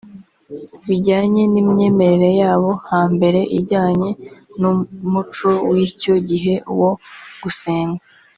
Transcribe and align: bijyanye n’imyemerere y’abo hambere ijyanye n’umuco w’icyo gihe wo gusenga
bijyanye 0.87 1.41
n’imyemerere 1.51 2.27
y’abo 2.39 2.71
hambere 2.89 3.39
ijyanye 3.57 4.09
n’umuco 4.59 5.51
w’icyo 5.69 6.13
gihe 6.29 6.55
wo 6.79 6.91
gusenga 7.43 8.03